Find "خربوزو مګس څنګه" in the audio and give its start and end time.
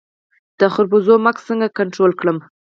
0.73-1.67